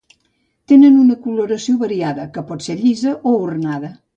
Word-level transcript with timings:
Tenen 0.71 0.95
una 1.01 1.17
coloració 1.27 1.77
variada, 1.83 2.27
que 2.39 2.45
pot 2.51 2.69
ser 2.71 2.79
llisa 2.83 3.17
o 3.35 3.39
ornada. 3.47 3.97